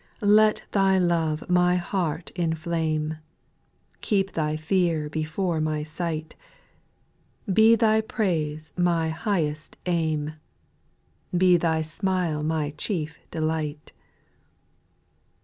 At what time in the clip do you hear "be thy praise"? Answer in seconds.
7.53-8.73